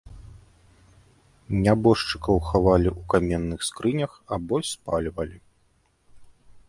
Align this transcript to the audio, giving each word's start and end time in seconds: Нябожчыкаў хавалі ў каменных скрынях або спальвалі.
Нябожчыкаў 1.65 2.37
хавалі 2.49 2.89
ў 2.99 3.11
каменных 3.13 3.59
скрынях 3.71 4.11
або 4.39 4.55
спальвалі. 4.73 5.37